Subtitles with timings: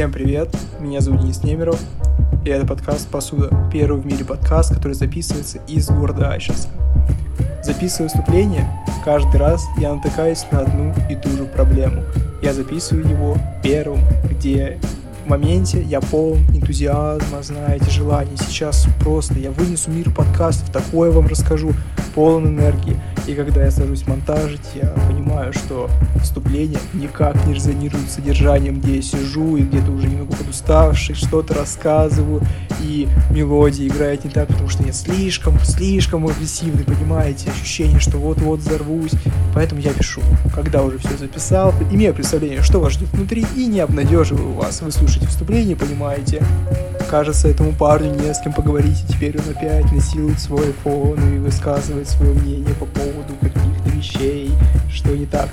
[0.00, 0.48] Всем привет,
[0.80, 1.78] меня зовут Денис Немеров,
[2.46, 6.70] и это подкаст «Посуда», первый в мире подкаст, который записывается из города Ачинска.
[7.62, 8.66] Записывая выступление,
[9.04, 12.02] каждый раз я натыкаюсь на одну и ту же проблему.
[12.40, 14.78] Я записываю его первым, где
[15.26, 18.38] в моменте я полон энтузиазма, знаете, желания.
[18.38, 21.74] Сейчас просто я вынесу мир подкастов, такое вам расскажу,
[22.14, 22.98] полон энергии.
[23.26, 25.88] И когда я сажусь монтажить, я понимаю, что
[26.22, 31.54] вступление никак не резонирует с содержанием, где я сижу и где-то уже немного подуставший, что-то
[31.54, 32.42] рассказываю,
[32.80, 38.60] и мелодия играет не так, потому что я слишком, слишком агрессивный, понимаете, ощущение, что вот-вот
[38.60, 39.12] взорвусь.
[39.54, 40.22] Поэтому я пишу,
[40.54, 44.82] когда уже все записал, имея представление, что вас ждет внутри, и не обнадеживаю вас.
[44.82, 46.42] Вы слушаете вступление, понимаете,
[47.10, 51.38] кажется, этому парню не с кем поговорить, и теперь он опять насилует свой фон и
[51.38, 54.52] высказывает свое мнение по поводу каких-то вещей,
[54.92, 55.48] что не так.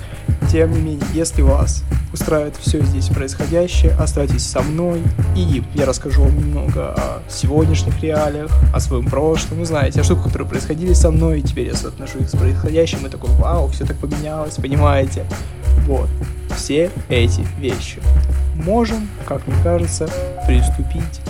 [0.52, 5.02] Тем не менее, если вас устраивает все здесь происходящее, оставайтесь со мной,
[5.34, 10.26] и я расскажу вам немного о сегодняшних реалиях, о своем прошлом, вы знаете, о штуках,
[10.26, 13.84] которые происходили со мной, и теперь я соотношу их с происходящим, и такой, вау, все
[13.84, 15.24] так поменялось, понимаете?
[15.88, 16.08] Вот,
[16.56, 18.00] все эти вещи.
[18.54, 20.08] Можем, как мне кажется,
[20.46, 21.20] приступить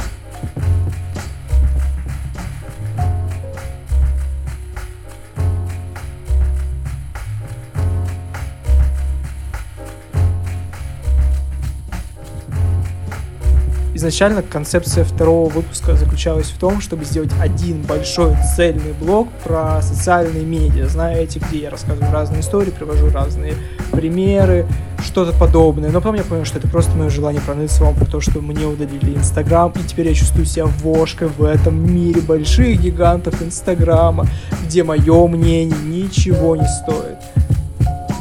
[13.99, 20.45] Изначально концепция второго выпуска заключалась в том, чтобы сделать один большой цельный блог про социальные
[20.45, 20.87] медиа.
[20.87, 23.55] Знаете, где я рассказываю разные истории, привожу разные
[23.91, 24.69] примеры,
[25.05, 25.91] что-то подобное.
[25.91, 28.67] Но потом я понял, что это просто мое желание проныться вам про то, что мне
[28.67, 34.29] удалили Инстаграм, и теперь я чувствую себя вошкой в этом мире больших гигантов Инстаграма,
[34.65, 37.19] где мое мнение ничего не стоит.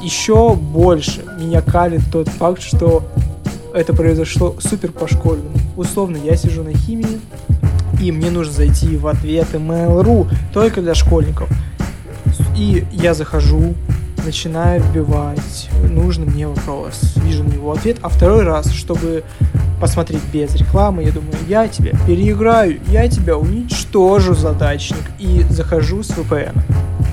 [0.02, 3.04] Еще больше меня калит тот факт, что
[3.78, 5.56] это произошло супер по-школьному.
[5.76, 7.20] Условно, я сижу на химии,
[8.02, 11.48] и мне нужно зайти в ответы Mail.ru только для школьников.
[12.56, 13.76] И я захожу,
[14.26, 19.24] начинаю вбивать нужный мне вопрос, вижу на него ответ, а второй раз, чтобы
[19.80, 26.10] посмотреть без рекламы, я думаю, я тебя переиграю, я тебя уничтожу, задачник, и захожу с
[26.10, 26.56] VPN.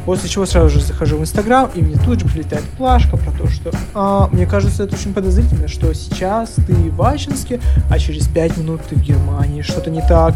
[0.05, 3.49] После чего сразу же захожу в Инстаграм, и мне тут же прилетает плашка про то,
[3.49, 7.61] что а, мне кажется, это очень подозрительно, что сейчас ты в Ачинске,
[7.91, 10.35] а через 5 минут ты в Германии, что-то не так.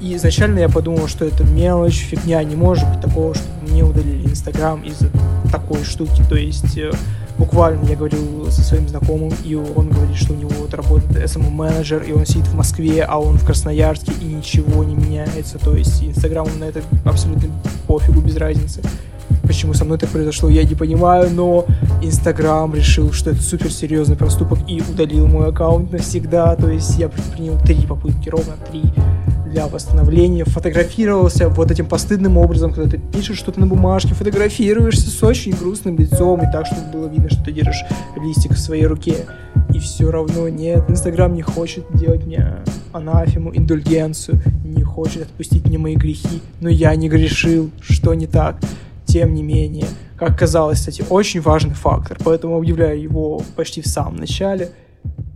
[0.00, 4.28] И изначально я подумал, что это мелочь, фигня, не может быть такого, чтобы мне удалили
[4.28, 5.08] Инстаграм из-за
[5.50, 6.22] такой штуки.
[6.28, 6.92] То есть э,
[7.38, 12.02] буквально я говорил со своим знакомым, и он говорит, что у него вот работает SMM-менеджер,
[12.02, 15.58] и он сидит в Москве, а он в Красноярске, и ничего не меняется.
[15.58, 17.50] То есть Инстаграм на это абсолютно
[17.86, 18.82] пофигу, без разницы.
[19.42, 21.66] Почему со мной так произошло, я не понимаю, но
[22.02, 26.56] Инстаграм решил, что это супер серьезный проступок и удалил мой аккаунт навсегда.
[26.56, 28.82] То есть я предпринял три попытки, ровно три
[29.54, 35.22] для восстановления, фотографировался вот этим постыдным образом, когда ты пишешь что-то на бумажке, фотографируешься с
[35.22, 37.84] очень грустным лицом, и так, чтобы было видно, что ты держишь
[38.16, 39.26] листик в своей руке.
[39.72, 45.78] И все равно нет, Инстаграм не хочет делать мне анафему, индульгенцию, не хочет отпустить мне
[45.78, 48.56] мои грехи, но я не грешил, что не так.
[49.06, 49.86] Тем не менее,
[50.18, 54.70] как казалось, кстати, очень важный фактор, поэтому объявляю его почти в самом начале.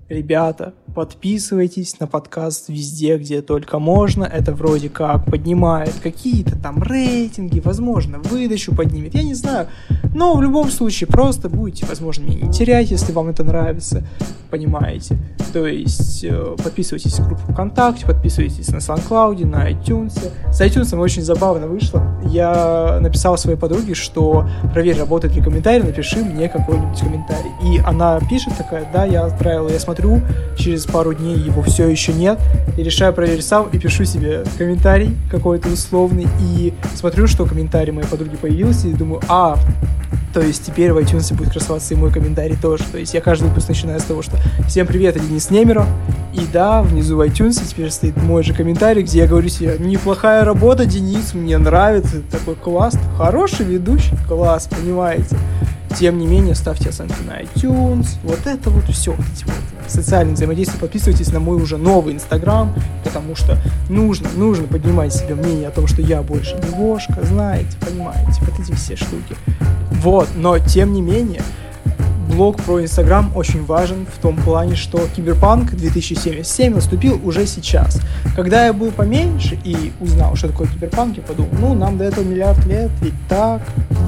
[0.08, 4.24] Ребята, подписывайтесь на подкаст везде, где только можно.
[4.24, 9.68] Это вроде как поднимает какие-то там рейтинги, возможно, выдачу поднимет, я не знаю.
[10.14, 14.02] Но в любом случае просто будете, возможно, меня не терять, если вам это нравится,
[14.50, 15.18] понимаете.
[15.52, 20.18] То есть э, подписывайтесь в группу ВКонтакте, подписывайтесь на SoundCloud, на iTunes.
[20.50, 22.02] С iTunes очень забавно вышло.
[22.24, 27.50] Я написал своей подруге, что проверь, работает ли комментарий, напиши мне какой-нибудь комментарий.
[27.62, 29.97] И она пишет такая, да, я отправила, я смотрю,
[30.56, 32.38] через пару дней его все еще нет,
[32.76, 38.06] и решаю проверить сам и пишу себе комментарий какой-то условный, и смотрю, что комментарий моей
[38.06, 39.56] подруги появился, и думаю, а,
[40.32, 42.84] то есть теперь в iTunes будет красоваться и мой комментарий тоже.
[42.90, 44.36] То есть я каждый выпуск начинаю с того, что
[44.68, 45.86] «Всем привет, это Денис Немеров».
[46.34, 50.44] И да, внизу в iTunes теперь стоит мой же комментарий, где я говорю себе «Неплохая
[50.44, 55.36] работа, Денис, мне нравится, такой класс, хороший ведущий, класс, понимаете».
[55.96, 59.54] Тем не менее, ставьте оценки на iTunes, вот это вот все, вот эти вот
[59.86, 62.74] социальные взаимодействия, подписывайтесь на мой уже новый Инстаграм,
[63.04, 63.58] потому что
[63.88, 68.60] нужно, нужно поднимать себе мнение о том, что я больше не вошка, знаете, понимаете, вот
[68.60, 69.34] эти все штуки.
[69.90, 71.42] Вот, но тем не менее,
[72.28, 78.00] блог про Инстаграм очень важен в том плане, что Киберпанк 2077 наступил уже сейчас.
[78.36, 82.24] Когда я был поменьше и узнал, что такое Киберпанк, я подумал, ну, нам до этого
[82.24, 83.62] миллиард лет, ведь так?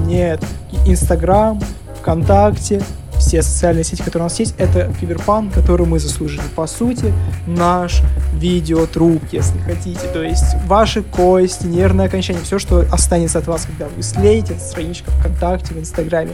[0.06, 0.44] Нет.
[0.86, 1.60] Инстаграм,
[2.00, 2.82] ВКонтакте,
[3.18, 6.42] все социальные сети, которые у нас есть, это киберпанк, который мы заслужили.
[6.56, 7.12] По сути,
[7.46, 8.02] наш
[8.34, 10.00] видеотруп, если хотите.
[10.12, 15.10] То есть ваши кости, нервное окончание, все, что останется от вас, когда вы истлеете, страничка
[15.10, 16.32] ВКонтакте, в Инстаграме.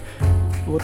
[0.67, 0.83] Вот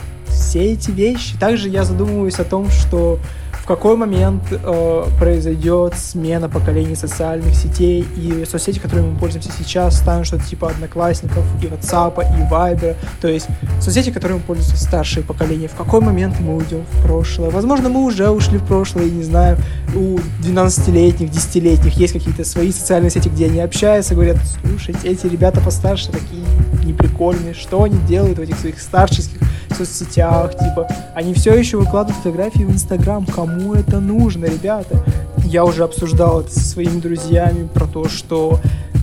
[0.53, 1.35] все эти вещи.
[1.39, 3.19] Также я задумываюсь о том, что
[3.53, 9.97] в какой момент э, произойдет смена поколений социальных сетей и соцсети, которыми мы пользуемся сейчас,
[9.97, 13.47] станут что-то типа одноклассников и WhatsApp, и Viber, то есть
[13.81, 15.69] соцсети, которыми пользуются старшие поколения.
[15.69, 17.49] В какой момент мы уйдем в прошлое?
[17.49, 19.57] Возможно, мы уже ушли в прошлое, не знаю,
[19.95, 25.63] у 12-летних, 10-летних есть какие-то свои социальные сети, где они общаются, говорят, слушайте, эти ребята
[25.63, 26.45] постарше такие
[26.85, 29.39] неприкольные, что они делают в этих своих старческих
[29.75, 35.03] соцсетях, типа, они все еще выкладывают фотографии в Инстаграм, кому это нужно, ребята?
[35.45, 38.61] Я уже обсуждал это со своими друзьями про то, что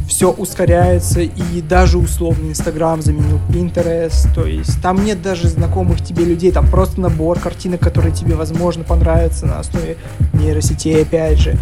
[0.10, 6.26] все ускоряется, и даже условно Инстаграм заменил Pinterest, то есть там нет даже знакомых тебе
[6.26, 9.98] людей, там просто набор картинок, которые тебе, возможно, понравятся на основе
[10.34, 11.58] нейросетей, опять же.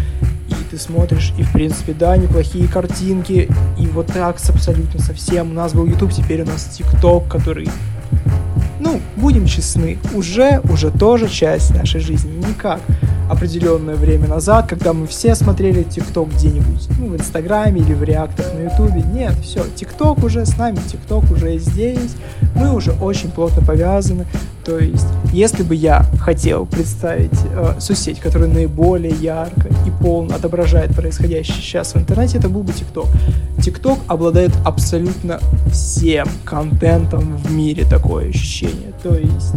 [0.48, 5.50] И ты смотришь, и в принципе, да, неплохие картинки, и вот так с абсолютно совсем.
[5.50, 7.68] У нас был YouTube, теперь у нас TikTok, который
[8.88, 12.32] ну, будем честны, уже, уже тоже часть нашей жизни.
[12.48, 12.80] Никак
[13.28, 18.46] определенное время назад, когда мы все смотрели ТикТок где-нибудь, ну, в Инстаграме или в реактах
[18.54, 19.02] на Ютубе.
[19.12, 22.16] Нет, все, ТикТок уже с нами, ТикТок уже здесь,
[22.54, 24.26] мы уже очень плотно повязаны.
[24.64, 30.94] То есть, если бы я хотел представить э, соцсеть, которая наиболее ярко и полно отображает
[30.94, 33.06] происходящее сейчас в интернете, это был бы ТикТок.
[33.62, 35.40] ТикТок обладает абсолютно
[35.72, 38.92] всем контентом в мире, такое ощущение.
[39.02, 39.54] То есть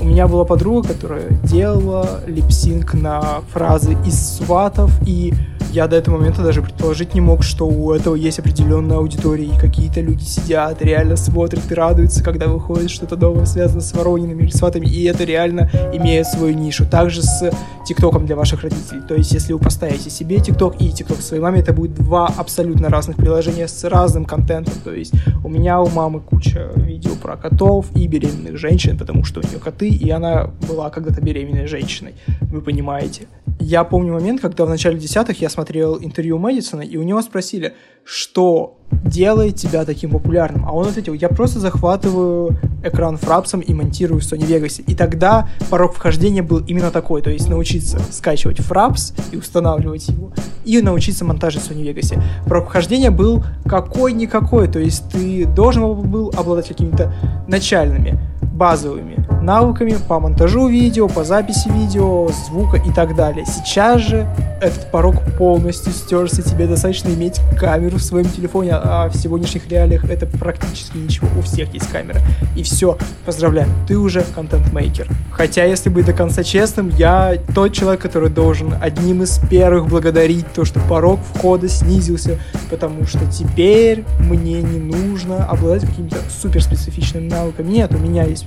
[0.00, 5.34] у меня была подруга, которая делала липсинг на фразы из сватов, и
[5.72, 9.58] я до этого момента даже предположить не мог, что у этого есть определенная аудитория, и
[9.58, 14.50] какие-то люди сидят, реально смотрят и радуются, когда выходит что-то новое, связанное с Воронинами или
[14.50, 16.86] сватами, и это реально имеет свою нишу.
[16.86, 17.50] Также с
[17.86, 19.00] ТикТоком для ваших родителей.
[19.06, 22.88] То есть, если вы поставите себе ТикТок и ТикТок своей маме, это будет два абсолютно
[22.88, 24.74] разных приложения с разным контентом.
[24.84, 25.12] То есть,
[25.44, 29.58] у меня у мамы куча видео про котов и беременных женщин, потому что у нее
[29.58, 32.14] коты, и она была когда-то беременной женщиной.
[32.40, 33.26] Вы понимаете.
[33.58, 37.74] Я помню момент, когда в начале десятых я смотрел интервью Мэдисона, и у него спросили,
[38.04, 40.66] что делает тебя таким популярным?
[40.66, 44.82] А он ответил, я просто захватываю экран фрапсом и монтирую в Sony Vegas.
[44.86, 50.32] И тогда порог вхождения был именно такой, то есть научиться скачивать фрапс и устанавливать его,
[50.64, 52.20] и научиться монтажить в Sony Vegas.
[52.46, 57.12] Порог вхождения был какой-никакой, то есть ты должен был обладать какими-то
[57.46, 58.18] начальными
[58.60, 63.44] базовыми навыками по монтажу видео, по записи видео, звука и так далее.
[63.46, 64.26] Сейчас же
[64.60, 70.04] этот порог полностью стерся, тебе достаточно иметь камеру в своем телефоне, а в сегодняшних реалиях
[70.04, 72.20] это практически ничего, у всех есть камера.
[72.54, 75.08] И все, поздравляю, ты уже контент-мейкер.
[75.32, 80.52] Хотя, если быть до конца честным, я тот человек, который должен одним из первых благодарить
[80.52, 87.70] то, что порог входа снизился, потому что теперь мне не нужно обладать какими-то суперспецифичными навыками.
[87.70, 88.46] Нет, у меня есть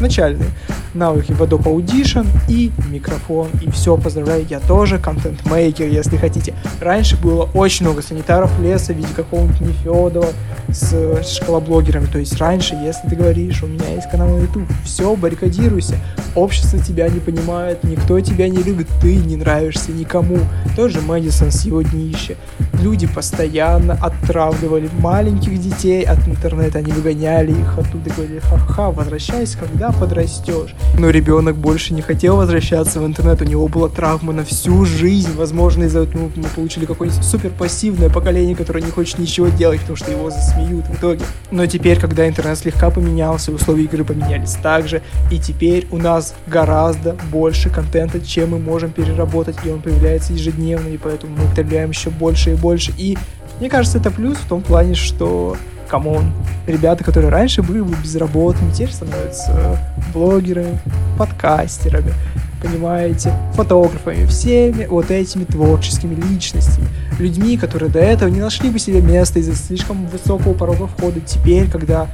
[0.00, 0.50] начальные
[0.94, 3.48] навыки Adobe Audition и микрофон.
[3.62, 6.54] И все, поздравляю, я тоже контент-мейкер, если хотите.
[6.80, 10.26] Раньше было очень много санитаров леса в виде какого-нибудь Нефедова
[10.68, 12.06] с школоблогерами.
[12.06, 15.96] То есть раньше, если ты говоришь, у меня есть канал на YouTube, все, баррикадируйся.
[16.34, 20.38] Общество тебя не понимает, никто тебя не любит, ты не нравишься никому.
[20.76, 22.34] Тоже Мэдисон с его днища.
[22.80, 29.89] Люди постоянно отравливали маленьких детей от интернета, они выгоняли их оттуда, говорили, ха-ха, возвращайся, когда
[29.92, 30.74] подрастешь.
[30.98, 35.34] Но ребенок больше не хотел возвращаться в интернет, у него была травма на всю жизнь.
[35.36, 39.96] Возможно, из-за этого мы получили какое-нибудь супер пассивное поколение, которое не хочет ничего делать, потому
[39.96, 41.24] что его засмеют в итоге.
[41.50, 47.16] Но теперь, когда интернет слегка поменялся, условия игры поменялись также, и теперь у нас гораздо
[47.30, 52.10] больше контента, чем мы можем переработать, и он появляется ежедневно, и поэтому мы потребляем еще
[52.10, 52.92] больше и больше.
[52.98, 53.16] И
[53.58, 55.56] мне кажется, это плюс в том плане, что
[55.90, 56.32] come on,
[56.66, 59.78] ребята, которые раньше были бы безработными, теперь становятся
[60.14, 60.78] блогерами,
[61.18, 62.14] подкастерами,
[62.62, 66.86] понимаете, фотографами, всеми вот этими творческими личностями,
[67.18, 71.20] людьми, которые до этого не нашли бы себе места из-за слишком высокого порога входа.
[71.20, 72.06] Теперь, когда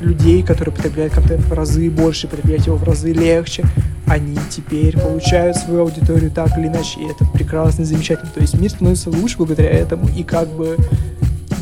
[0.00, 3.64] людей, которые потребляют контент в разы больше, потреблять его в разы легче,
[4.06, 8.30] они теперь получают свою аудиторию так или иначе, и это прекрасно замечательно.
[8.34, 10.76] То есть мир становится лучше благодаря этому, и как бы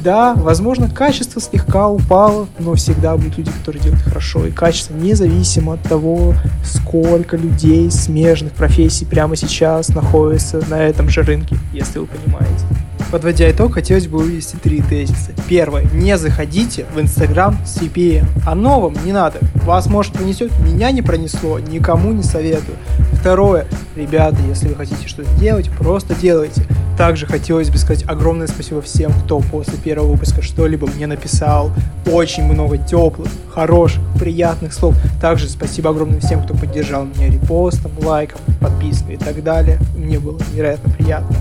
[0.03, 4.47] да, возможно, качество слегка упало, но всегда будут люди, которые делают хорошо.
[4.47, 11.23] И качество независимо от того, сколько людей смежных профессий прямо сейчас находится на этом же
[11.23, 12.65] рынке, если вы понимаете.
[13.11, 15.33] Подводя итог, хотелось бы вывести три тезиса.
[15.49, 15.85] Первое.
[15.93, 18.25] Не заходите в Инстаграм с VPN.
[18.47, 19.41] Оно вам не надо.
[19.65, 22.77] Вас, может, пронесет, меня не пронесло, никому не советую.
[23.15, 23.67] Второе.
[23.97, 26.63] Ребята, если вы хотите что-то делать, просто делайте.
[26.97, 31.73] Также хотелось бы сказать огромное спасибо всем, кто после первого выпуска что-либо мне написал.
[32.07, 34.95] Очень много теплых, хороших, приятных слов.
[35.21, 39.81] Также спасибо огромное всем, кто поддержал меня репостом, лайком, подпиской и так далее.
[39.97, 41.37] Мне было невероятно приятно.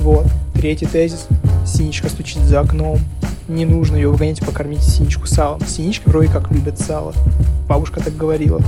[0.00, 0.26] Вот.
[0.56, 1.28] Третий тезис.
[1.66, 2.98] Синичка стучит за окном.
[3.46, 5.60] Не нужно ее выгонять, покормить синичку салом.
[5.66, 7.12] Синички вроде как любят сало.
[7.68, 8.62] Бабушка так говорила.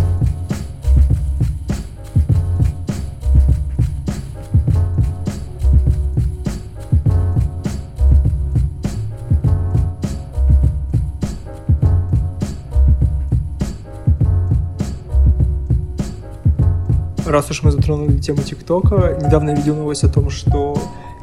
[17.39, 20.77] раз уж мы затронули тему ТикТока, недавно я видел новость о том, что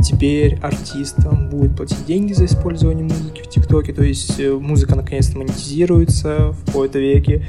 [0.05, 5.37] теперь артистам будет платить деньги за использование музыки в ТикТоке, то есть э, музыка наконец-то
[5.37, 7.45] монетизируется в какой-то веке.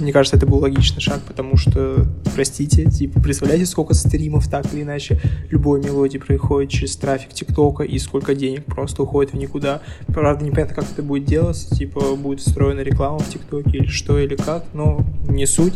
[0.00, 4.82] Мне кажется, это был логичный шаг, потому что, простите, типа, представляете, сколько стримов так или
[4.82, 5.20] иначе
[5.50, 9.80] любой мелодии проходит через трафик ТикТока и сколько денег просто уходит в никуда.
[10.06, 14.36] Правда, непонятно, как это будет делаться, типа, будет встроена реклама в ТикТоке или что, или
[14.36, 15.74] как, но не суть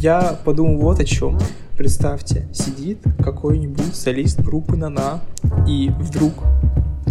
[0.00, 1.38] я подумал вот о чем.
[1.76, 5.20] Представьте, сидит какой-нибудь солист группы Нана,
[5.68, 6.32] и вдруг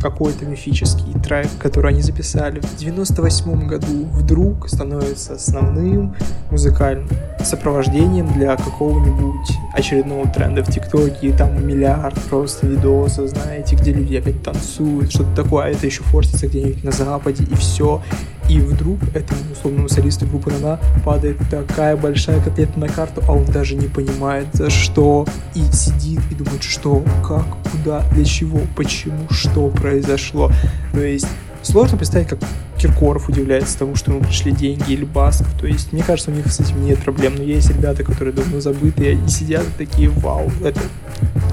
[0.01, 6.15] какой-то мифический трек, который они записали в 98 году, вдруг становится основным
[6.49, 7.09] музыкальным
[7.43, 14.41] сопровождением для какого-нибудь очередного тренда в ТикТоке, там миллиард просто видосов, знаете, где люди опять
[14.41, 18.01] танцуют, что-то такое, а это еще форсится где-нибудь на Западе, и все.
[18.49, 23.45] И вдруг этому условному солисту группы Нана падает такая большая котлета на карту, а он
[23.45, 25.27] даже не понимает за что.
[25.53, 30.51] И сидит и думает, что, как, куда, для чего, почему, что произошло.
[30.93, 31.27] То есть
[31.61, 32.39] сложно представить, как
[32.79, 35.53] Киркоров удивляется тому, что ему пришли деньги, или Басков.
[35.59, 37.35] То есть, мне кажется, у них с этим нет проблем.
[37.35, 40.79] Но есть ребята, которые давно забытые и сидят такие, вау, это...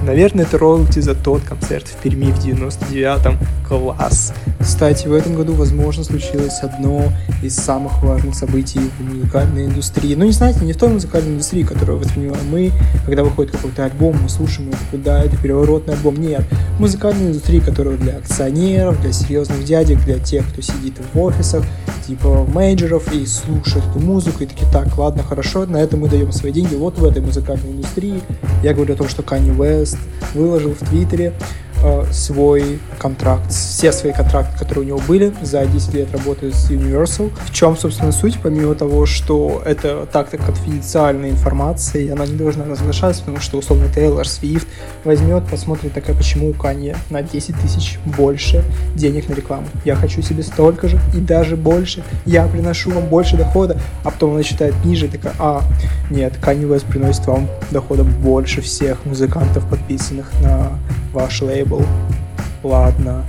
[0.03, 3.37] Наверное, это роялти за тот концерт в Перми в 99-м.
[3.67, 4.33] Класс.
[4.59, 7.11] Кстати, в этом году, возможно, случилось одно
[7.43, 10.15] из самых важных событий в музыкальной индустрии.
[10.15, 12.71] Ну, не знаете, не в той музыкальной индустрии, которую воспринимаем мы,
[13.05, 16.15] когда выходит какой-то альбом, мы слушаем его, да, это переворотный альбом.
[16.15, 16.43] Нет.
[16.79, 21.65] Музыкальной индустрии, которая для акционеров, для серьезных дядек, для тех, кто сидит в офисах,
[22.05, 26.31] типа мейджеров, и слушают эту музыку, и такие, так, ладно, хорошо, на это мы даем
[26.31, 28.21] свои деньги, вот в этой музыкальной индустрии.
[28.63, 29.97] Я говорю о том, что Kanye West
[30.33, 31.33] выложил в Твиттере,
[32.11, 37.31] свой контракт, все свои контракты, которые у него были за 10 лет работы с Universal.
[37.45, 42.65] В чем, собственно, суть, помимо того, что это так-то конфиденциальная информация, и она не должна
[42.65, 44.67] разглашаться, потому что, условно, Тейлор Свифт
[45.03, 48.63] возьмет, посмотрит, такая, почему у Kanye на 10 тысяч больше
[48.95, 49.67] денег на рекламу.
[49.85, 52.03] Я хочу себе столько же и даже больше.
[52.25, 55.61] Я приношу вам больше дохода, а потом она читает ниже, такая, а,
[56.09, 60.79] нет, Kanye West приносит вам дохода больше всех музыкантов, подписанных на
[61.13, 61.66] ваш лейбл.
[62.63, 63.23] Ладно.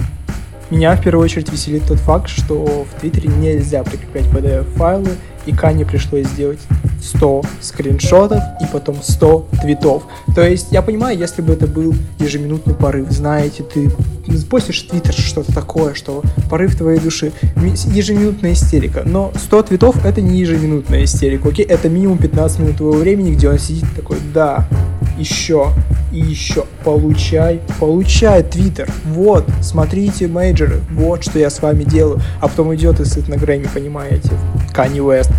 [0.70, 5.10] Меня в первую очередь веселит тот факт, что в Твиттере нельзя прикреплять PDF-файлы,
[5.46, 6.58] и Кане пришлось сделать
[7.02, 10.02] 100 скриншотов и потом 100 твитов.
[10.34, 13.90] То есть, я понимаю, если бы это был ежеминутный порыв, знаете, ты
[14.50, 19.04] постишь Твиттер что-то такое, что порыв твоей души, ежеминутная истерика.
[19.06, 21.64] Но 100 твитов это не ежеминутная истерика, окей?
[21.64, 24.68] Это минимум 15 минут твоего времени, где он сидит такой, да,
[25.18, 25.72] еще
[26.12, 26.64] и еще.
[26.84, 28.90] Получай, получай, Твиттер.
[29.04, 32.20] Вот, смотрите, мейджоры, вот что я с вами делаю.
[32.40, 34.30] А потом идет и сыт на Грэмми, понимаете,
[34.72, 35.30] Канни Уэст.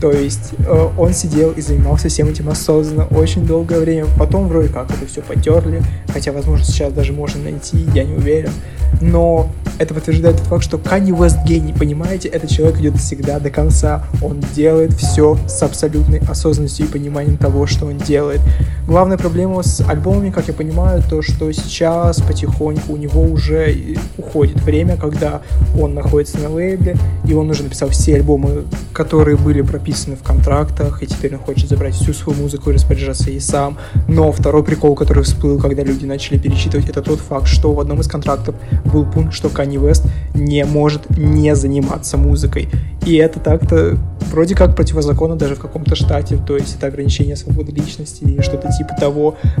[0.00, 4.06] То есть э, он сидел и занимался всем этим осознанно очень долгое время.
[4.18, 5.82] Потом вроде как это все потерли,
[6.12, 8.50] хотя, возможно, сейчас даже можно найти, я не уверен.
[9.00, 12.28] Но это подтверждает тот факт, что Канни Уэст гений, понимаете?
[12.28, 14.04] Этот человек идет всегда до конца.
[14.22, 18.40] Он делает все с абсолютной осознанностью и пониманием того, что он делает.
[19.18, 23.74] Главная проблема с альбомами, как я понимаю, то, что сейчас потихоньку у него уже
[24.16, 25.42] уходит время, когда
[25.76, 26.96] он находится на лейбле,
[27.26, 31.68] и он уже написал все альбомы, которые были прописаны в контрактах, и теперь он хочет
[31.68, 33.76] забрать всю свою музыку и распоряжаться ей сам.
[34.06, 38.00] Но второй прикол, который всплыл, когда люди начали перечитывать, это тот факт, что в одном
[38.00, 42.68] из контрактов был пункт, что Kanye West не может не заниматься музыкой.
[43.04, 43.98] И это так-то
[44.30, 48.70] вроде как противозаконно даже в каком-то штате, то есть это ограничение свободы личности и что-то
[48.70, 49.07] типа того.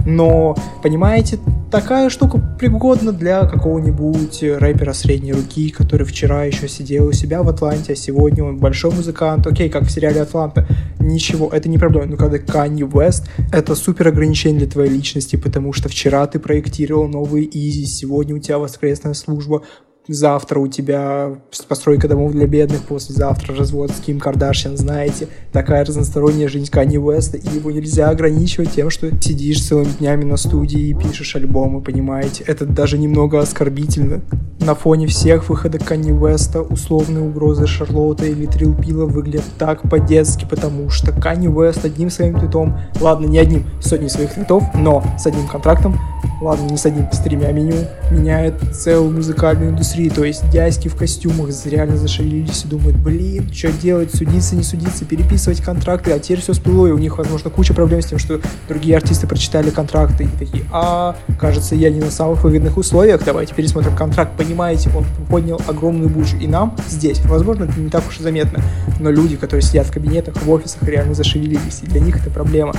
[0.06, 1.38] Но, понимаете,
[1.70, 7.48] такая штука пригодна для какого-нибудь рэпера средней руки, который вчера еще сидел у себя в
[7.48, 9.46] Атланте, а сегодня он большой музыкант.
[9.46, 10.66] Окей, как в сериале «Атланта».
[10.98, 12.06] ничего, это не проблема.
[12.06, 17.08] Но когда Kanye West, это супер ограничение для твоей личности, потому что вчера ты проектировал
[17.08, 19.62] новые изи, сегодня у тебя воскресная служба,
[20.08, 21.36] завтра у тебя
[21.68, 27.36] постройка домов для бедных, послезавтра развод с Ким Кардашьян, знаете, такая разносторонняя жизнь Канни Уэста,
[27.36, 32.44] и его нельзя ограничивать тем, что сидишь целыми днями на студии и пишешь альбомы, понимаете,
[32.46, 34.22] это даже немного оскорбительно.
[34.60, 40.90] На фоне всех выходок Канни Уэста условные угрозы Шарлотта или Трилпила выглядят так по-детски, потому
[40.90, 45.46] что Канни Уэст одним своим твитом, ладно, не одним, сотни своих твитов, но с одним
[45.46, 45.98] контрактом,
[46.40, 47.76] ладно, не с одним, с тремя меню,
[48.10, 53.50] меняет целую музыкальную индустрию индустрии, то есть дядьки в костюмах реально зашевелились и думают, блин,
[53.52, 57.50] что делать, судиться, не судиться, переписывать контракты, а теперь все всплыло, и у них, возможно,
[57.50, 62.00] куча проблем с тем, что другие артисты прочитали контракты и такие, а, кажется, я не
[62.00, 67.20] на самых выгодных условиях, давайте пересмотрим контракт, понимаете, он поднял огромную бучу, и нам здесь,
[67.24, 68.62] возможно, это не так уж и заметно,
[69.00, 72.74] но люди, которые сидят в кабинетах, в офисах, реально зашевелились, и для них это проблема.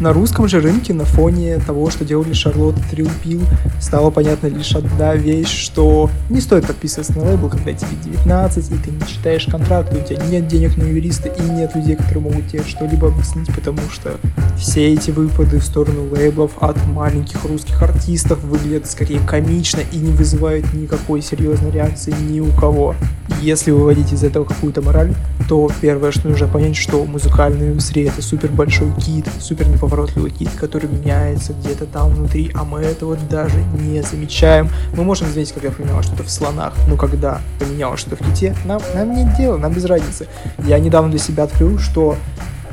[0.00, 3.42] На русском же рынке на фоне того, что делали Шарлотта Трилпил,
[3.80, 8.74] стала понятна лишь одна вещь, что не стоит подписываться на лейбл, когда тебе 19, и
[8.76, 12.48] ты не читаешь контракт, у тебя нет денег на юриста, и нет людей, которые могут
[12.48, 14.16] тебе что-либо объяснить, потому что
[14.58, 20.10] все эти выпады в сторону лейблов от маленьких русских артистов выглядят скорее комично и не
[20.10, 22.94] вызывают никакой серьезной реакции ни у кого.
[23.40, 25.14] Если выводить из этого какую-то мораль,
[25.48, 30.50] то первое, что нужно понять, что музыкальная индустрия это супер большой кит, супер неповоротливый кит,
[30.58, 34.70] который меняется где-то там внутри, а мы этого даже не замечаем.
[34.96, 38.80] Мы можем заметить, когда поменялось что-то в слонах, но когда поменялось что-то в ките, нам,
[38.94, 40.28] нам нет дела, нам без разницы.
[40.58, 42.16] Я недавно для себя открыл, что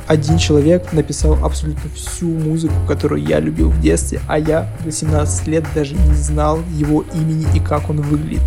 [0.06, 5.46] один человек написал абсолютно всю музыку, которую я любил в детстве, а я до 17
[5.48, 8.42] лет даже не знал его имени и как он выглядит.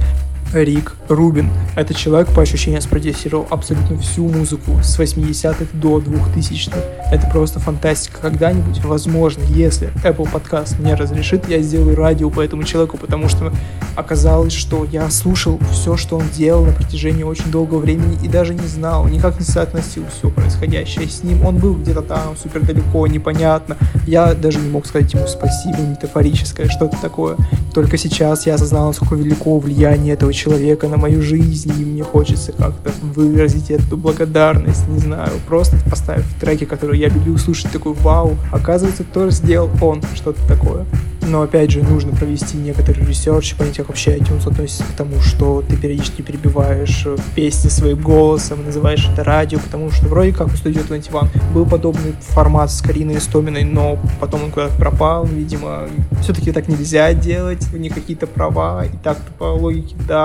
[0.54, 1.50] Рик Рубин.
[1.76, 6.78] Этот человек, по ощущениям, спродюсировал абсолютно всю музыку с 80-х до 2000-х.
[7.12, 8.20] Это просто фантастика.
[8.22, 13.52] Когда-нибудь, возможно, если Apple Podcast мне разрешит, я сделаю радио по этому человеку, потому что
[13.96, 18.54] оказалось, что я слушал все, что он делал на протяжении очень долгого времени и даже
[18.54, 21.46] не знал, никак не соотносил все происходящее с ним.
[21.46, 23.78] Он был где-то там, супер далеко, непонятно.
[24.06, 27.38] Я даже не мог сказать ему спасибо, метафорическое, что-то такое.
[27.74, 32.52] Только сейчас я осознал, насколько велико влияние этого человека на мою жизнь, и мне хочется
[32.52, 38.38] как-то выразить эту благодарность, не знаю, просто поставив треки, которые я любил слушать, такой вау,
[38.52, 40.86] оказывается, тоже сделал он что-то такое.
[41.28, 45.64] Но опять же, нужно провести некоторый research, понять, как вообще iTunes относится к тому, что
[45.68, 50.86] ты периодически перебиваешь песни своим голосом, называешь это радио, потому что вроде как у Studio
[50.86, 55.84] 21 был подобный формат с Кариной Истоминой, но потом он куда-то пропал, видимо,
[56.22, 60.23] все-таки так нельзя делать, у них какие-то права, и так-то по логике да,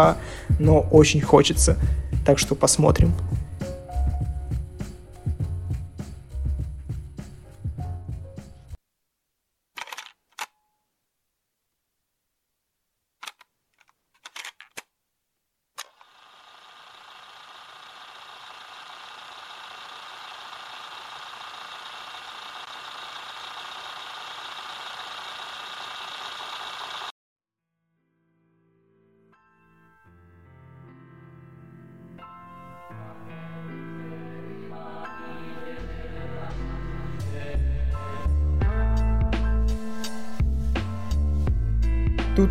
[0.58, 1.76] но очень хочется.
[2.24, 3.12] Так что посмотрим.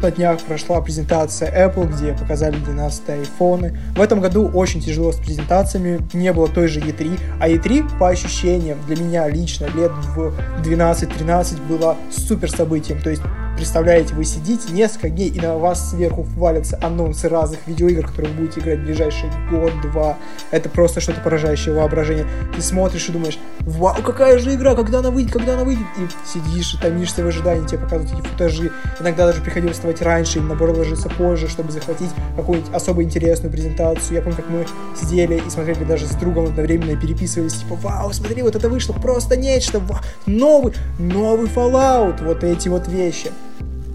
[0.08, 3.78] На днях прошла презентация Apple, где показали 12 айфоны.
[3.93, 8.08] В этом году очень тяжело с презентациями, не было той же E3, а E3, по
[8.08, 13.02] ощущениям, для меня лично лет в 12-13 было супер событием.
[13.02, 13.22] То есть
[13.58, 18.41] Представляете, вы сидите несколько дней, и на вас сверху валятся анонсы разных видеоигр, которые вы
[18.41, 20.15] будете играть в ближайший год-два.
[20.52, 22.28] Это просто что-то поражающее воображение.
[22.56, 25.88] Ты смотришь и думаешь, вау, какая же игра, когда она выйдет, когда она выйдет.
[25.98, 28.72] И сидишь и томишься в ожидании, тебе показывают эти футажи.
[29.00, 34.17] Иногда даже приходилось вставать раньше, и наоборот ложиться позже, чтобы захватить какую-нибудь особо интересную презентацию.
[34.17, 38.13] Я помню, как мы сидели и смотрели даже с другом одновременно и переписывались, типа, вау,
[38.13, 43.32] смотри, вот это вышло, просто нечто, вау, новый, новый Fallout, вот эти вот вещи.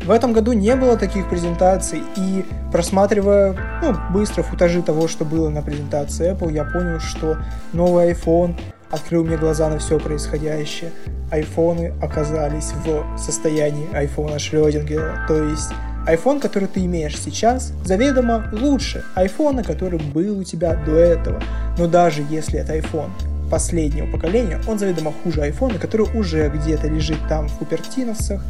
[0.05, 5.49] В этом году не было таких презентаций, и просматривая ну, быстро футажи того, что было
[5.49, 7.39] на презентации Apple, я понял, что
[7.73, 8.59] новый iPhone
[8.91, 10.91] открыл мне глаза на все происходящее.
[11.31, 15.71] Айфоны оказались в состоянии айфона Шрёдингера, то есть
[16.07, 21.41] iPhone, который ты имеешь сейчас, заведомо лучше iPhone, который был у тебя до этого.
[21.79, 23.11] Но даже если это iPhone
[23.49, 28.43] последнего поколения, он заведомо хуже iPhone, который уже где-то лежит там в Купертиновцах,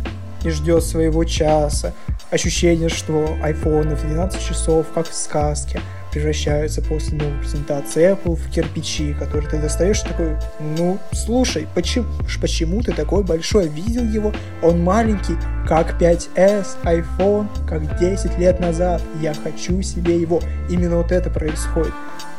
[0.45, 1.93] и ждет своего часа.
[2.31, 5.81] Ощущение, что iPhone в 12 часов, как в сказке.
[6.13, 12.07] превращаются после новой презентации Apple в кирпичи, которые ты достаешь такой, ну, слушай, почему,
[12.41, 13.69] почему ты такой большой?
[13.69, 14.33] Видел его?
[14.63, 19.03] Он маленький, как 5S, iPhone, как 10 лет назад.
[19.21, 20.41] Я хочу себе его.
[20.69, 21.93] Именно вот это происходит.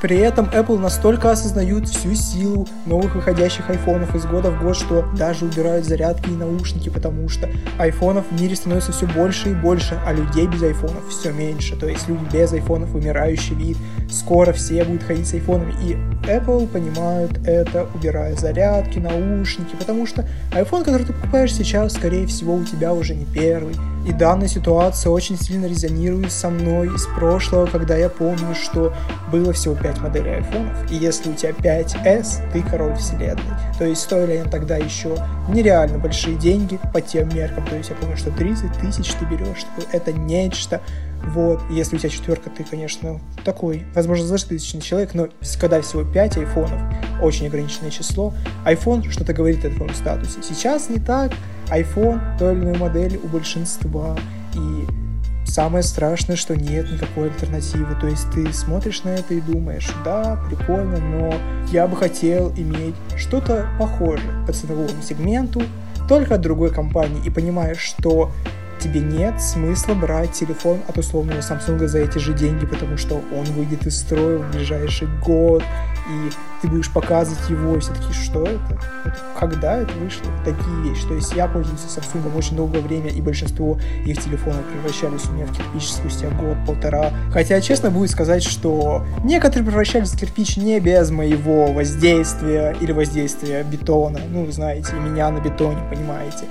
[0.04, 5.06] При этом Apple настолько осознают всю силу новых выходящих айфонов из года в год, что
[5.18, 9.98] даже убирают зарядки и наушники, потому что айфонов в мире становится все больше и больше,
[10.06, 11.78] а людей без айфонов все меньше.
[11.78, 13.78] То есть люди без айфонов вымирающий вид.
[14.10, 15.74] Скоро все будут ходить с айфонами.
[15.84, 22.28] И Apple понимают это, убирая зарядки, наушники, потому что iPhone, который ты покупаешь сейчас, скорее
[22.28, 23.76] всего, у тебя уже не первый.
[24.08, 28.94] И данная ситуация очень сильно резонирует со мной из прошлого, когда я помню, что
[29.32, 33.42] было всего 5 моделей айфонов, и если у тебя 5S, ты король вселенной.
[33.80, 37.96] То есть стоили они тогда еще нереально большие деньги по тем меркам, то есть я
[37.96, 40.82] помню, что 30 тысяч ты берешь, это нечто,
[41.26, 45.28] вот, если у тебя четверка, ты, конечно, такой, возможно, зажиточный человек, но
[45.60, 46.80] когда всего 5 айфонов,
[47.22, 48.34] очень ограниченное число,
[48.66, 50.44] iPhone что-то говорит о твоем статусе.
[50.44, 51.32] Сейчас не так,
[51.70, 54.18] iPhone, той или иной модели у большинства,
[54.54, 54.86] и
[55.46, 57.96] самое страшное, что нет никакой альтернативы.
[58.00, 61.34] То есть ты смотришь на это и думаешь, да, прикольно, но
[61.72, 65.64] я бы хотел иметь что-то похожее по ценовому сегменту,
[66.10, 68.32] только от другой компании, и понимаешь, что
[68.84, 73.46] тебе нет смысла брать телефон от условного Samsung за эти же деньги, потому что он
[73.46, 75.64] выйдет из строя в ближайший год,
[76.10, 76.30] и
[76.62, 78.78] ты будешь показывать его, и все таки что это?
[79.40, 80.26] Когда это вышло?
[80.44, 81.08] Такие вещи.
[81.08, 85.46] То есть я пользуюсь Samsung очень долгое время, и большинство их телефонов превращались у меня
[85.46, 87.12] в кирпич спустя год-полтора.
[87.32, 93.64] Хотя, честно будет сказать, что некоторые превращались в кирпич не без моего воздействия или воздействия
[93.64, 94.20] бетона.
[94.30, 96.46] Ну, знаете, меня на бетоне, понимаете.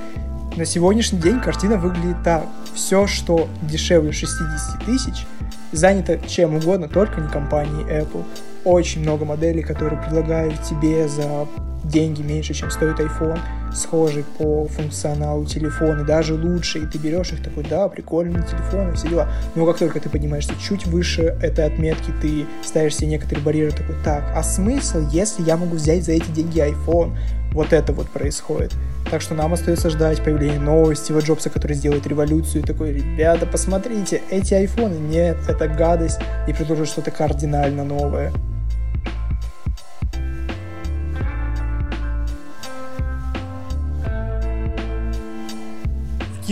[0.55, 2.47] На сегодняшний день картина выглядит так.
[2.75, 5.27] Все, что дешевле 60 тысяч,
[5.73, 8.23] занято чем угодно, только не компанией Apple.
[8.65, 11.49] Очень много моделей, которые предлагают тебе за
[11.85, 13.39] деньги меньше, чем стоит iPhone,
[13.75, 18.91] схожий по функционалу телефон, и даже лучше, и ты берешь их такой, да, прикольный телефон,
[18.91, 19.29] и все дела.
[19.55, 23.97] Но как только ты поднимаешься чуть выше этой отметки, ты ставишь себе некоторые барьеры, такой,
[24.05, 27.17] так, а смысл, если я могу взять за эти деньги iPhone?
[27.53, 28.73] Вот это вот происходит.
[29.13, 33.45] Так что нам остается ждать появления нового Стива Джобса, который сделает революцию и такой, ребята,
[33.45, 38.33] посмотрите, эти айфоны, нет, это гадость, и предложит что-то кардинально новое.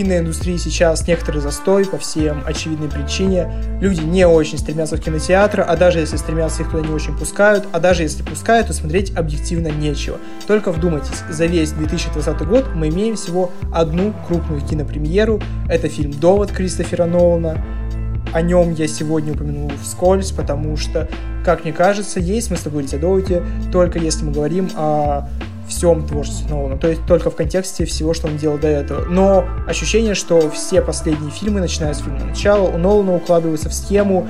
[0.01, 3.51] Киноиндустрии сейчас некоторый застой по всем очевидной причине.
[3.79, 7.67] Люди не очень стремятся в кинотеатры, а даже если стремятся, их туда не очень пускают,
[7.71, 10.17] а даже если пускают, то смотреть объективно нечего.
[10.47, 15.39] Только вдумайтесь, за весь 2020 год мы имеем всего одну крупную кинопремьеру.
[15.69, 17.63] Это фильм «Довод» Кристофера Нолана.
[18.33, 21.09] О нем я сегодня упомянул вскользь, потому что,
[21.45, 25.27] как мне кажется, есть смысл говорить о Доводе, только если мы говорим о
[25.67, 29.05] всем творчестве Нолана, то есть только в контексте всего, что он делал до этого.
[29.05, 34.27] Но ощущение, что все последние фильмы, начиная с фильма начала, у Нолана укладываются в схему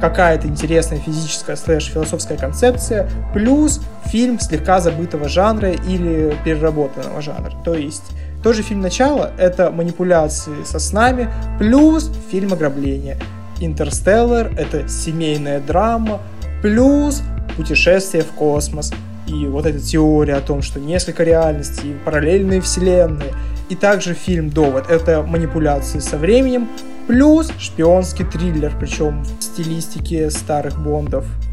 [0.00, 7.52] какая-то интересная физическая слэш-философская концепция, плюс фильм слегка забытого жанра или переработанного жанра.
[7.64, 8.04] То есть
[8.42, 13.18] тоже фильм начала— это манипуляции со снами, плюс фильм ограбления.
[13.60, 16.20] Интерстеллар— это семейная драма,
[16.62, 17.22] плюс
[17.56, 18.92] путешествие в космос,
[19.30, 23.32] и вот эта теория о том, что несколько реальностей, параллельные вселенные,
[23.68, 26.68] и также фильм «Довод»— это манипуляции со временем,
[27.06, 31.24] плюс шпионский триллер, причем в стилистике старых Бондов—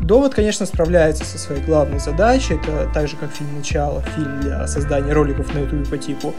[0.00, 2.54] Довод, конечно, справляется со своей главной задачей.
[2.54, 6.34] Это так же, как фильм «Начало», фильм для создания роликов на YouTube по типу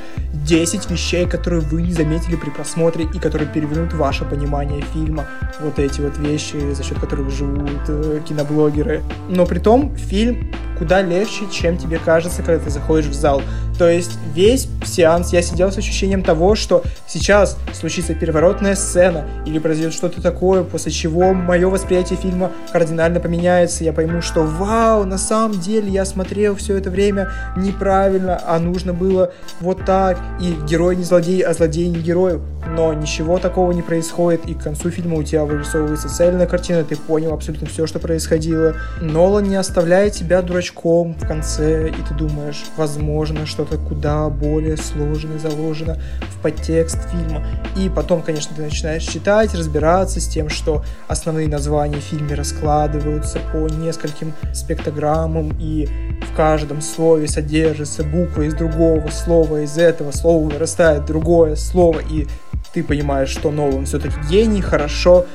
[0.45, 5.25] 10 вещей, которые вы не заметили при просмотре и которые перевернут ваше понимание фильма.
[5.59, 9.03] Вот эти вот вещи, за счет которых живут э, киноблогеры.
[9.29, 13.43] Но при том фильм куда легче, чем тебе кажется, когда ты заходишь в зал.
[13.81, 19.57] То есть весь сеанс я сидел с ощущением того, что сейчас случится переворотная сцена или
[19.57, 23.83] произойдет что-то такое, после чего мое восприятие фильма кардинально поменяется.
[23.83, 28.93] Я пойму, что вау, на самом деле я смотрел все это время неправильно, а нужно
[28.93, 30.19] было вот так.
[30.39, 32.39] И герой не злодей, а злодей не герой.
[32.67, 36.95] Но ничего такого не происходит, и к концу фильма у тебя вырисовывается цельная картина, ты
[36.95, 38.75] понял абсолютно все, что происходило.
[39.01, 45.39] Нолан не оставляет тебя дурачком в конце, и ты думаешь, возможно, что-то куда более сложное
[45.39, 47.45] заложено в подтекст фильма.
[47.77, 53.39] И потом, конечно, ты начинаешь читать, разбираться с тем, что основные названия в фильме раскладываются
[53.51, 55.87] по нескольким спектрограммам, и
[56.31, 62.27] в каждом слове содержится буква из другого слова, из этого слова вырастает другое слово, и
[62.73, 65.25] ты понимаешь, что Нолан все-таки гений, хорошо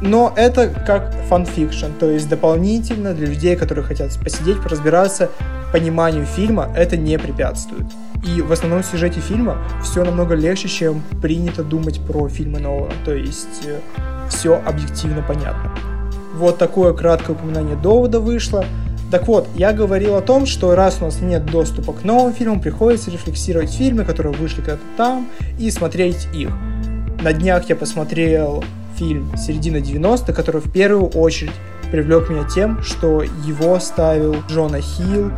[0.00, 5.30] Но это как fan fiction, то есть дополнительно для людей, которые хотят посидеть, поразбираться,
[5.74, 7.86] пониманию фильма это не препятствует.
[8.24, 12.94] И в основном сюжете фильма все намного легче, чем принято думать про фильмы Нолана.
[13.04, 13.80] То есть э,
[14.30, 15.74] все объективно понятно.
[16.36, 18.64] Вот такое краткое упоминание довода вышло.
[19.10, 22.60] Так вот, я говорил о том, что раз у нас нет доступа к новым фильмам,
[22.60, 26.50] приходится рефлексировать фильмы, которые вышли когда-то там, и смотреть их.
[27.20, 28.62] На днях я посмотрел
[28.96, 31.52] фильм «Середина 90-х», который в первую очередь
[31.90, 35.30] привлек меня тем, что его ставил Джона Хилл.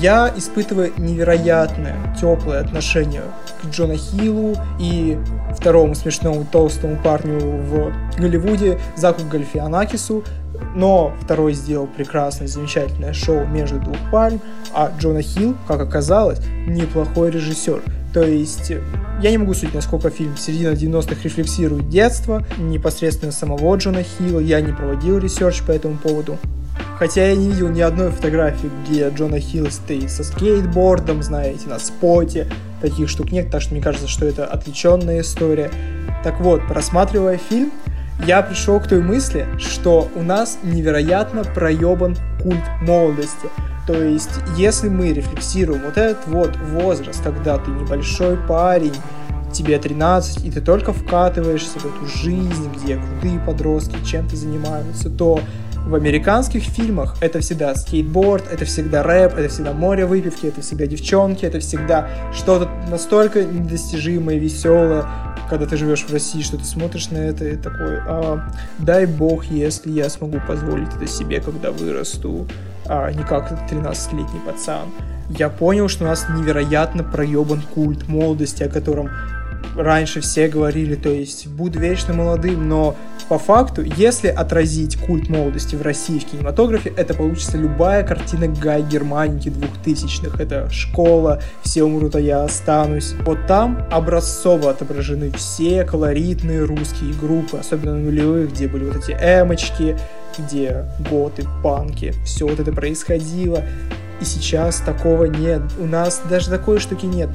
[0.00, 3.22] Я испытываю невероятное теплое отношение
[3.62, 5.18] к Джона Хиллу и
[5.56, 10.24] второму смешному толстому парню в Голливуде Заку Гальфианакису,
[10.74, 14.40] но второй сделал прекрасное, замечательное шоу «Между двух пальм»,
[14.72, 17.82] а Джона Хилл, как оказалось, неплохой режиссер.
[18.12, 18.72] То есть
[19.22, 24.60] я не могу судить, насколько фильм середина 90-х рефлексирует детство, непосредственно самого Джона Хилла, я
[24.60, 26.38] не проводил research по этому поводу.
[26.98, 31.78] Хотя я не видел ни одной фотографии, где Джона Хилл стоит со скейтбордом, знаете, на
[31.78, 32.48] споте.
[32.80, 35.70] Таких штук нет, так что мне кажется, что это отвлеченная история.
[36.24, 37.72] Так вот, просматривая фильм,
[38.26, 43.48] я пришел к той мысли, что у нас невероятно проебан культ молодости.
[43.86, 48.94] То есть, если мы рефлексируем вот этот вот возраст, когда ты небольшой парень,
[49.52, 55.40] тебе 13, и ты только вкатываешься в эту жизнь, где крутые подростки чем-то занимаются, то
[55.88, 60.86] в американских фильмах это всегда скейтборд, это всегда рэп, это всегда море выпивки, это всегда
[60.86, 65.06] девчонки, это всегда что-то настолько недостижимое, веселое,
[65.48, 69.46] когда ты живешь в России, что ты смотришь на это и такой, а, дай бог,
[69.46, 72.46] если я смогу позволить это себе, когда вырасту,
[72.84, 74.88] а не как 13-летний пацан.
[75.30, 79.08] Я понял, что у нас невероятно проебан культ молодости, о котором
[79.74, 82.94] раньше все говорили, то есть буду вечно молодым, но
[83.28, 88.82] по факту, если отразить культ молодости в России в кинематографе, это получится любая картина Гай
[88.82, 90.40] Германики двухтысячных.
[90.40, 93.14] Это школа, все умрут, а я останусь.
[93.24, 99.12] Вот там образцово отображены все колоритные русские группы, особенно на нулевых, где были вот эти
[99.12, 99.98] эмочки,
[100.38, 103.62] где готы, панки, все вот это происходило.
[104.20, 105.62] И сейчас такого нет.
[105.78, 107.28] У нас даже такой штуки нет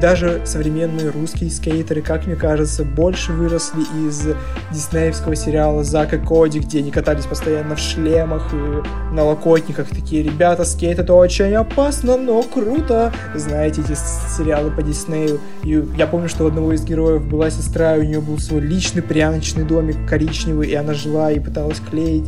[0.00, 4.28] даже современные русские скейтеры, как мне кажется, больше выросли из
[4.72, 9.88] диснеевского сериала Зака Коди, где они катались постоянно в шлемах и на локотниках.
[9.88, 13.12] Такие, ребята, скейт это очень опасно, но круто.
[13.34, 15.40] Знаете, эти сериалы по Диснею.
[15.62, 18.60] И я помню, что у одного из героев была сестра, и у нее был свой
[18.60, 22.26] личный пряночный домик коричневый, и она жила и пыталась клеить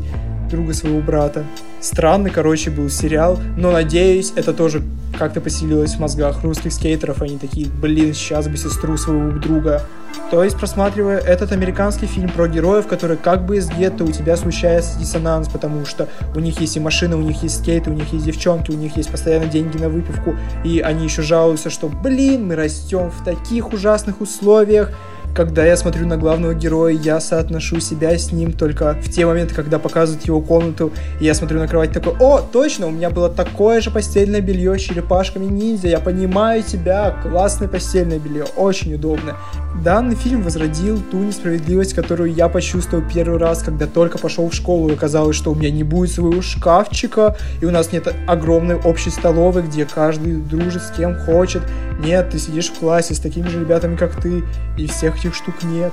[0.49, 1.45] друга своего брата.
[1.81, 4.83] Странный, короче, был сериал, но надеюсь, это тоже
[5.17, 7.23] как-то поселилось в мозгах русских скейтеров.
[7.23, 9.83] Они такие, блин, сейчас бы сестру своего друга.
[10.31, 14.37] То есть, просматривая этот американский фильм про героев, которые как бы из гетто, у тебя
[14.37, 18.13] случается диссонанс, потому что у них есть и машины, у них есть скейты, у них
[18.13, 22.47] есть девчонки, у них есть постоянно деньги на выпивку, и они еще жалуются, что, блин,
[22.47, 24.93] мы растем в таких ужасных условиях,
[25.35, 29.55] когда я смотрю на главного героя, я соотношу себя с ним только в те моменты,
[29.55, 33.29] когда показывают его комнату, и я смотрю на кровать такой, о, точно, у меня было
[33.29, 39.37] такое же постельное белье с черепашками ниндзя, я понимаю тебя, классное постельное белье, очень удобно.
[39.85, 44.89] Данный фильм возродил ту несправедливость, которую я почувствовал первый раз, когда только пошел в школу,
[44.89, 49.11] и оказалось, что у меня не будет своего шкафчика, и у нас нет огромной общей
[49.11, 51.63] столовой, где каждый дружит с кем хочет.
[52.01, 54.43] Нет, ты сидишь в классе с такими же ребятами, как ты,
[54.77, 55.93] и всех этих штук нет.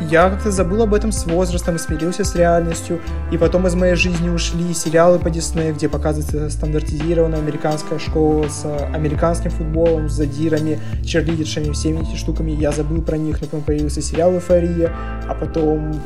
[0.00, 3.00] Я как-то забыл об этом с возрастом и смирился с реальностью.
[3.30, 8.64] И потом из моей жизни ушли сериалы по Диснею, где показывается стандартизированная американская школа с
[8.92, 12.52] американским футболом, с задирами, черлидершами, всеми этими штуками.
[12.52, 14.92] Я забыл про них, но потом появился сериал «Эйфория»,
[15.28, 16.00] а потом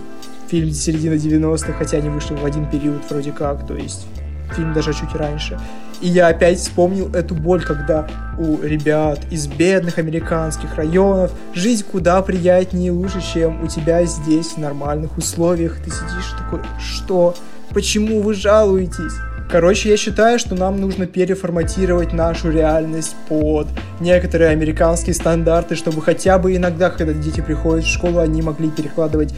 [0.49, 4.07] фильм середины 90-х, хотя они вышли в один период вроде как, то есть
[4.55, 5.59] фильм даже чуть раньше.
[6.01, 8.07] И я опять вспомнил эту боль, когда
[8.39, 14.53] у ребят из бедных американских районов жизнь куда приятнее и лучше, чем у тебя здесь
[14.53, 15.79] в нормальных условиях.
[15.83, 17.35] Ты сидишь такой, что?
[17.73, 19.15] Почему вы жалуетесь?
[19.51, 23.69] Короче, я считаю, что нам нужно переформатировать нашу реальность под
[24.01, 29.33] некоторые американские стандарты, чтобы хотя бы иногда, когда дети приходят в школу, они могли перекладывать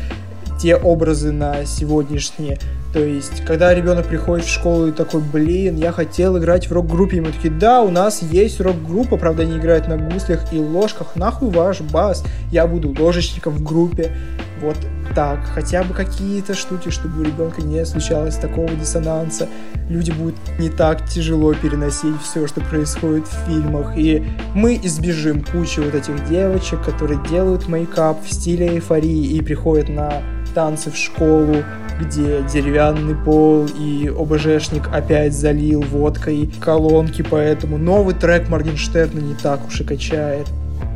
[0.59, 2.59] те образы на сегодняшние.
[2.93, 7.21] То есть, когда ребенок приходит в школу и такой, блин, я хотел играть в рок-группе,
[7.21, 11.51] мы такие, да, у нас есть рок-группа, правда, они играют на гуслях и ложках, нахуй
[11.51, 14.17] ваш бас, я буду ложечником в группе.
[14.61, 14.77] Вот
[15.15, 19.49] так, хотя бы какие-то штуки, чтобы у ребенка не случалось такого диссонанса.
[19.89, 23.97] Люди будут не так тяжело переносить все, что происходит в фильмах.
[23.97, 29.89] И мы избежим кучи вот этих девочек, которые делают мейкап в стиле эйфории и приходят
[29.89, 30.23] на
[30.55, 31.57] танцы в школу,
[32.01, 39.67] где деревянный пол и ОБЖшник опять залил водкой колонки, поэтому новый трек Моргенштерна не так
[39.67, 40.47] уж и качает.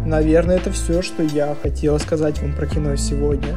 [0.04, 3.56] Наверное, это все, что я хотел сказать вам про кино сегодня.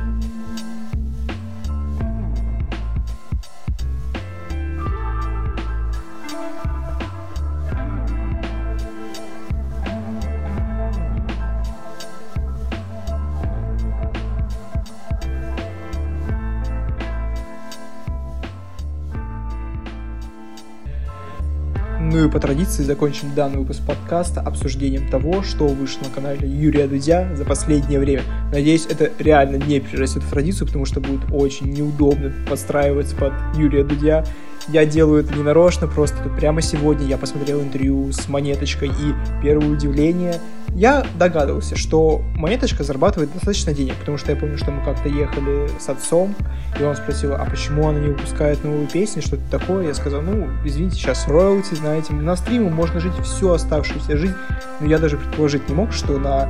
[22.66, 28.00] Традиции закончим данный выпуск подкаста обсуждением того, что вышло на канале Юрия Дудя за последнее
[28.00, 28.24] время.
[28.52, 33.84] Надеюсь, это реально не перерастет в традицию, потому что будет очень неудобно подстраиваться под Юрия
[33.84, 34.26] Дудя
[34.68, 39.42] я делаю это не нарочно, просто тут прямо сегодня я посмотрел интервью с Монеточкой, и
[39.42, 40.40] первое удивление,
[40.76, 45.70] я догадывался, что Монеточка зарабатывает достаточно денег, потому что я помню, что мы как-то ехали
[45.80, 46.36] с отцом,
[46.80, 49.88] и он спросил, а почему она не выпускает новую песню, что-то такое.
[49.88, 54.36] Я сказал, ну, извините, сейчас роялти, знаете, на стриме можно жить всю оставшуюся жизнь,
[54.82, 56.50] но я даже предположить не мог, что на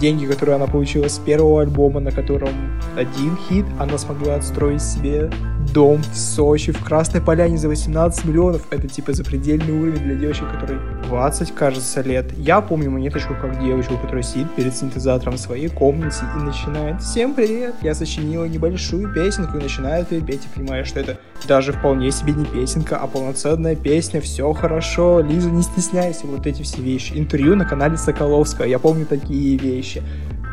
[0.00, 2.50] деньги, которые она получила с первого альбома, на котором
[2.96, 5.30] один хит, она смогла отстроить себе
[5.72, 8.62] дом в Сочи, в Красной Поляне за 18 миллионов.
[8.70, 10.78] Это типа запредельный уровень для девочек, которой
[11.10, 12.26] 20, кажется, лет.
[12.38, 17.34] Я помню монеточку как девочку, которая сидит перед синтезатором в своей комнате и начинает «Всем
[17.34, 17.74] привет!
[17.82, 21.18] Я сочинила небольшую песенку» и начинает ее петь, и понимаешь, что это
[21.48, 26.62] даже вполне себе не песенка, а полноценная песня, все хорошо, Лиза, не стесняйся, вот эти
[26.62, 27.14] все вещи.
[27.16, 30.04] Интервью на канале Соколовского, я помню такие вещи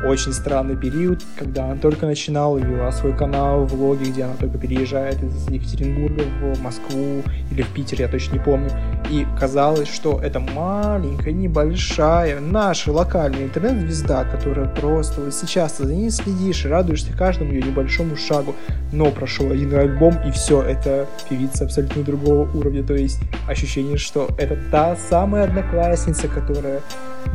[0.05, 5.21] очень странный период, когда она только начинала, вела свой канал, влоги, где она только переезжает
[5.23, 8.69] из Екатеринбурга в Москву или в Питер, я точно не помню.
[9.10, 16.10] И казалось, что это маленькая, небольшая, наша локальная интернет-звезда, которая просто вот сейчас за ней
[16.12, 18.55] следишь и радуешься каждому ее небольшому шагу.
[18.91, 22.83] Но прошел один альбом, и все, это певица абсолютно другого уровня.
[22.83, 26.81] То есть ощущение, что это та самая одноклассница, которая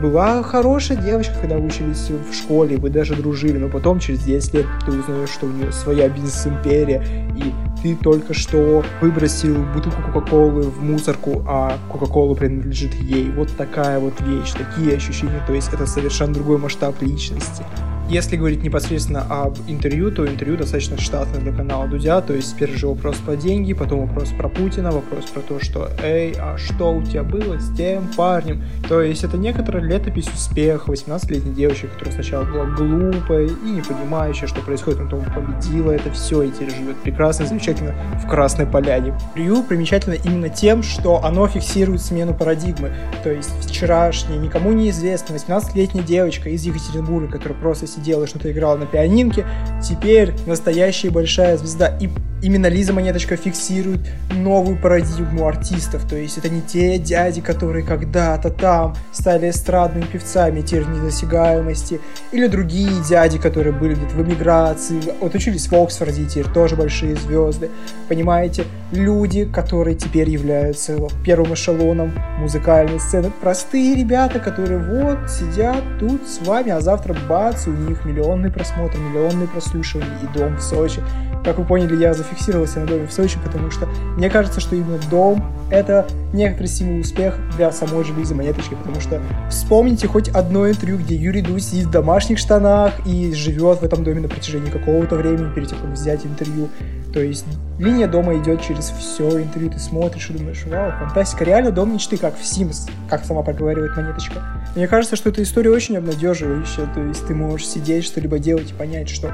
[0.01, 4.67] была хорошая девочка, когда учились в школе, вы даже дружили, но потом через 10 лет
[4.85, 7.03] ты узнаешь, что у нее своя бизнес-империя,
[7.37, 7.53] и
[7.83, 13.31] ты только что выбросил бутылку Кока-Колы в мусорку, а Кока-Кола принадлежит ей.
[13.31, 17.65] Вот такая вот вещь, такие ощущения, то есть это совершенно другой масштаб личности.
[18.09, 22.77] Если говорить непосредственно об интервью, то интервью достаточно штатное для канала Дудя, то есть первый
[22.77, 26.93] же вопрос про деньги, потом вопрос про Путина, вопрос про то, что «Эй, а что
[26.93, 32.15] у тебя было с тем парнем?» То есть это некоторая летопись успеха 18-летней девочки, которая
[32.15, 36.75] сначала была глупой и не понимающая, что происходит, но потом победила это все и теперь
[36.75, 39.15] живет прекрасно, замечательно в Красной Поляне.
[39.35, 46.03] Интервью примечательно именно тем, что оно фиксирует смену парадигмы, то есть вчерашняя, никому неизвестная 18-летняя
[46.03, 49.45] девочка из Екатеринбурга, которая просто сидела, что-то играла на пианинке,
[49.83, 51.97] теперь настоящая большая звезда.
[52.01, 52.09] И
[52.43, 54.01] именно Лиза Монеточка фиксирует
[54.31, 56.07] новую парадигму артистов.
[56.09, 62.01] То есть это не те дяди, которые когда-то там стали эстрадными певцами тир недосягаемости,
[62.33, 66.77] или другие дяди, которые были где-то в эмиграции, вот учились в Оксфорде, и теперь тоже
[66.77, 67.71] большие звезды.
[68.09, 73.31] Понимаете, люди, которые теперь являются первым эшелоном музыкальной сцены.
[73.41, 78.99] Простые ребята, которые вот сидят тут с вами, а завтра бац, у них миллионный просмотр,
[78.99, 81.01] миллионные прослушивания и дом в Сочи.
[81.45, 84.99] Как вы поняли, я зафиксировался на доме в Сочи, потому что мне кажется, что именно
[85.11, 90.71] дом— это некоторый символ успеха для самой же Лизы Монеточки, потому что вспомните хоть одно
[90.71, 94.71] интервью, где Юрий Дудь сидит в домашних штанах и живет в этом доме на протяжении
[94.71, 96.69] какого-то времени перед тем, как взять интервью.
[97.13, 97.45] То есть
[97.79, 102.17] линия дома идет через все интервью, ты смотришь и думаешь, вау, фантастика, реально дом мечты,
[102.17, 104.43] как в Sims, как сама проговаривает Монеточка.
[104.75, 108.75] Мне кажется, что эта история очень обнадеживающая, то есть ты можешь сидеть, что-либо делать и
[108.75, 109.31] понять, что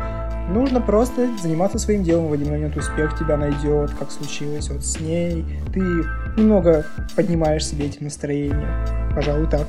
[0.49, 4.99] Нужно просто заниматься своим делом, в один момент успех тебя найдет, как случилось вот с
[4.99, 5.45] ней.
[5.75, 8.67] Ты немного поднимаешь себе этим настроение.
[9.15, 9.67] Пожалуй, так.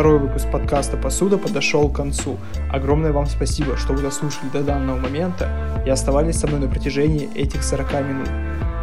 [0.00, 2.38] Второй выпуск подкаста «Посуда» подошел к концу.
[2.72, 7.28] Огромное вам спасибо, что вы дослушали до данного момента и оставались со мной на протяжении
[7.34, 8.30] этих 40 минут.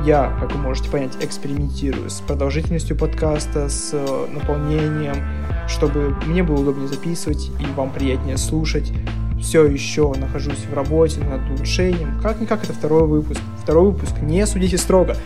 [0.05, 5.15] Я, как вы можете понять, экспериментирую с продолжительностью подкаста, с э, наполнением,
[5.67, 8.93] чтобы мне было удобнее записывать и вам приятнее слушать.
[9.41, 12.21] Все еще нахожусь в работе над улучшением.
[12.21, 13.41] Как-никак это второй выпуск.
[13.63, 15.17] Второй выпуск, не судите строго.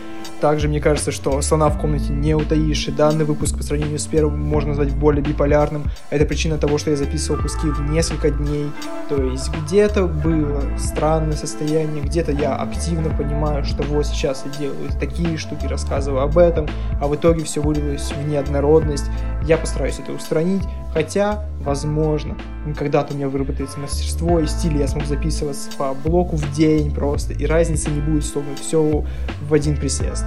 [0.42, 4.08] Также мне кажется, что слона в комнате не утаишь, и данный выпуск по сравнению с
[4.08, 5.84] первым можно назвать более биполярным.
[6.10, 8.68] Это причина того, что я записывал куски в несколько дней.
[9.08, 14.90] То есть где-то было странное состояние, где-то я активно понимаю, что вот сейчас я делаю
[14.98, 16.66] такие штуки, рассказываю об этом,
[17.00, 19.06] а в итоге все вылилось в неоднородность.
[19.44, 20.62] Я постараюсь это устранить,
[20.92, 22.36] хотя, возможно,
[22.78, 27.32] когда-то у меня выработается мастерство и стиль, я смогу записываться по блоку в день просто,
[27.32, 29.04] и разницы не будет, словно все
[29.42, 30.24] в один присест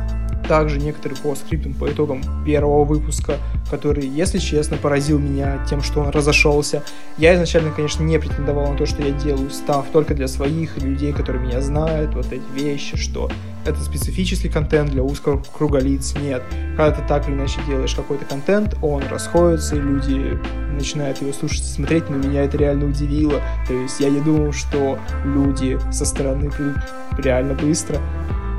[0.47, 3.37] также некоторые по скриптам, по итогам первого выпуска,
[3.69, 6.83] который, если честно, поразил меня тем, что он разошелся.
[7.17, 11.13] Я изначально, конечно, не претендовал на то, что я делаю став только для своих людей,
[11.13, 13.29] которые меня знают, вот эти вещи, что
[13.65, 16.13] это специфический контент для узкого круга лиц.
[16.21, 16.43] Нет.
[16.77, 20.39] Когда ты так или иначе делаешь какой-то контент, он расходится, и люди
[20.73, 23.41] начинают его слушать и смотреть, но меня это реально удивило.
[23.67, 26.77] То есть я не думал, что люди со стороны придут
[27.17, 27.99] реально быстро,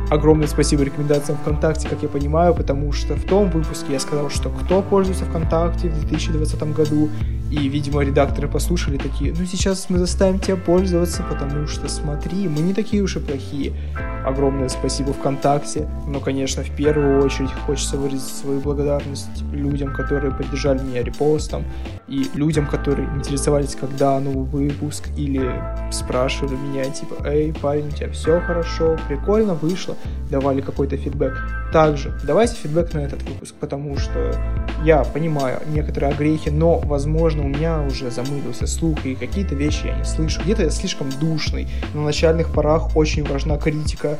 [0.08, 4.50] Огромное спасибо рекомендациям ВКонтакте, как я понимаю, потому что в том выпуске я сказал, что
[4.50, 7.10] кто пользуется ВКонтакте в 2020 году,
[7.50, 12.60] и, видимо, редакторы послушали такие, ну сейчас мы заставим тебя пользоваться, потому что смотри, мы
[12.60, 13.72] не такие уж и плохие.
[14.24, 20.82] Огромное спасибо ВКонтакте, но, конечно, в первую очередь хочется выразить свою благодарность людям, которые поддержали
[20.82, 21.64] меня репостом,
[22.08, 25.48] и людям, которые интересовались, когда новый выпуск, или
[25.92, 29.96] спрашивали меня, типа, эй, парень, у тебя все хорошо, прикольно вышло,
[30.30, 31.34] давали какой-то фидбэк.
[31.72, 34.34] Также давайте фидбэк на этот выпуск, потому что
[34.84, 39.96] я понимаю некоторые огрехи, но, возможно, у меня уже замылился слух, и какие-то вещи я
[39.96, 40.40] не слышу.
[40.42, 41.68] Где-то я слишком душный.
[41.94, 44.18] На начальных порах очень важна критика,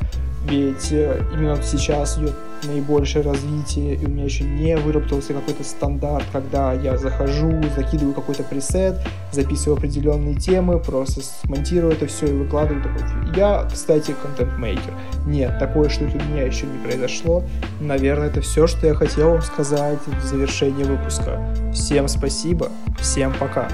[0.49, 2.34] ведь э, именно сейчас идет
[2.64, 8.42] наибольшее развитие, и у меня еще не выработался какой-то стандарт, когда я захожу, закидываю какой-то
[8.42, 8.97] пресет,
[9.32, 13.36] записываю определенные темы, просто смонтирую это все и выкладываю такой.
[13.36, 14.94] Я, кстати, контент-мейкер.
[15.26, 17.44] Нет, такое что-то у меня еще не произошло.
[17.80, 21.40] Наверное, это все, что я хотел вам сказать в завершении выпуска.
[21.72, 23.68] Всем спасибо, всем пока.